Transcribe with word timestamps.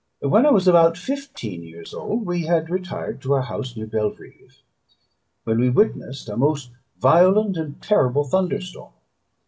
When 0.23 0.47
I 0.47 0.49
was 0.49 0.67
about 0.67 0.97
fifteen 0.97 1.61
years 1.61 1.93
old 1.93 2.25
we 2.25 2.47
had 2.47 2.71
retired 2.71 3.21
to 3.21 3.33
our 3.33 3.43
house 3.43 3.77
near 3.77 3.85
Belrive, 3.85 4.63
when 5.43 5.59
we 5.59 5.69
witnessed 5.69 6.27
a 6.27 6.35
most 6.35 6.71
violent 6.97 7.55
and 7.55 7.79
terrible 7.83 8.23
thunder 8.23 8.61
storm. 8.61 8.93